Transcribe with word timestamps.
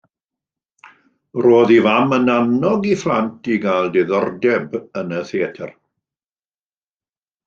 Roedd 1.45 1.73
ei 1.73 1.83
fam 1.87 2.15
yn 2.17 2.31
annog 2.35 2.87
ei 2.91 2.97
phlant 3.01 3.49
i 3.55 3.57
gael 3.65 3.91
diddordeb 3.97 4.73
yn 5.03 5.13
y 5.21 5.21
theatr. 5.33 5.75